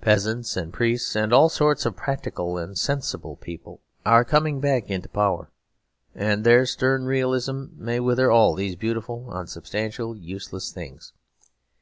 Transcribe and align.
Peasants 0.00 0.56
and 0.56 0.72
priests 0.72 1.14
and 1.14 1.30
all 1.30 1.50
sorts 1.50 1.84
of 1.84 1.94
practical 1.94 2.56
and 2.56 2.78
sensible 2.78 3.36
people 3.36 3.82
are 4.06 4.24
coming 4.24 4.60
back 4.60 4.88
into 4.90 5.10
power, 5.10 5.50
and 6.14 6.42
their 6.42 6.64
stern 6.64 7.04
realism 7.04 7.66
may 7.72 8.00
wither 8.00 8.30
all 8.30 8.54
these 8.54 8.76
beautiful, 8.76 9.28
unsubstantial, 9.30 10.16
useless 10.16 10.72
things. 10.72 11.12